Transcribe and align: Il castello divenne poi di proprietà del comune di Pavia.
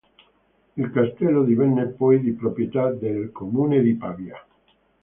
Il 0.77 0.89
castello 0.89 1.43
divenne 1.43 1.85
poi 1.89 2.19
di 2.21 2.31
proprietà 2.33 2.89
del 2.89 3.31
comune 3.31 3.83
di 3.83 3.93
Pavia. 3.95 4.43